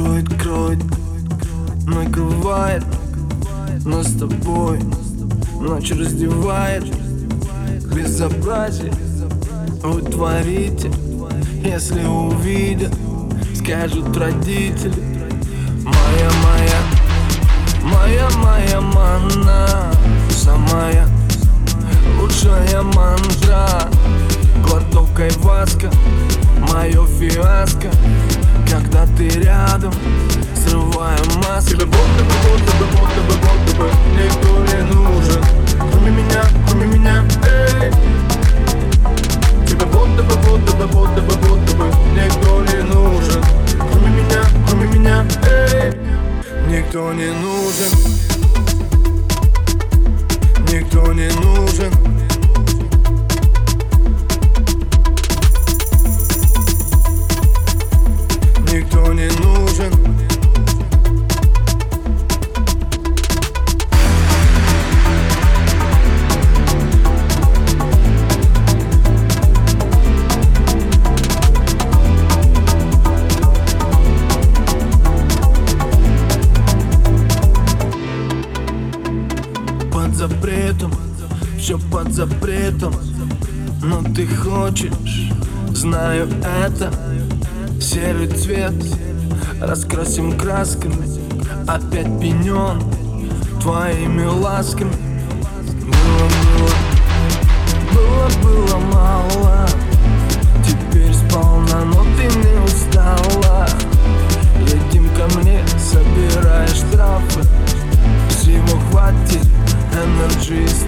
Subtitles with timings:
[0.00, 0.78] Кроет, кроет,
[1.84, 2.82] накрывает
[3.84, 4.80] Нас с тобой.
[5.60, 6.84] Ночь раздевает.
[7.94, 8.94] Безобразие
[9.82, 10.00] вы
[11.62, 12.94] Если увидят,
[13.54, 14.94] скажут родители.
[15.84, 16.80] Моя, моя,
[17.82, 19.92] моя, моя манна.
[20.30, 21.06] Самая
[22.18, 23.86] лучшая мантра
[24.64, 25.90] Глоток айваска,
[26.72, 27.90] мое фиаско
[29.16, 29.92] ты рядом,
[30.54, 35.44] срываю маску Тебе будто бы, будто бы, будто бы, будто бы Никто не нужен.
[35.90, 37.90] Кроме меня, кроме меня, эй.
[39.66, 43.42] Тебе будто бы, будто бы, будто бы, будто бы Никто не нужен.
[43.90, 45.92] Кроме меня, кроме меня, эй.
[46.68, 47.92] Никто не нужен.
[50.70, 51.49] Никто не нужен
[80.30, 80.92] запретом,
[81.58, 82.94] все под запретом.
[83.82, 84.92] Но ты хочешь,
[85.70, 86.28] знаю
[86.64, 86.92] это
[87.80, 88.74] Серый цвет,
[89.60, 90.96] раскрасим красками
[91.66, 92.82] Опять пенен
[93.60, 94.92] твоими ласками.
[95.86, 99.68] Было, было, было, было мало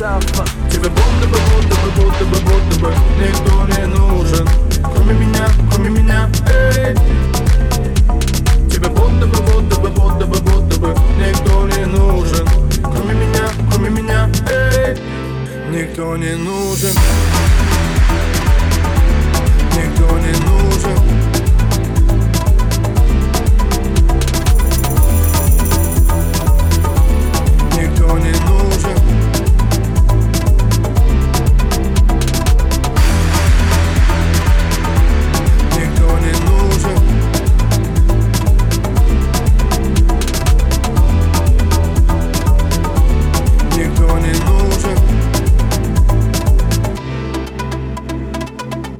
[0.00, 4.48] этого Тебе будто бы, будто бы, будто бы, будто бы Никто не нужен.
[4.94, 6.94] Кроме меня, кроме меня, эй.
[8.70, 12.46] Тебе будто бы, будто бы, будто бы, будто бы Никто не нужен.
[12.82, 14.96] Кроме меня, кроме меня, эй.
[15.70, 16.94] Никто не нужен.